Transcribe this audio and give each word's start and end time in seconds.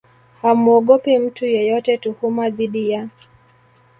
hamuogopi 0.41 1.17
mtu 1.19 1.45
yeyote 1.45 1.97
Tuhuma 1.97 2.49
dhidi 2.49 2.89
ya 2.89 3.07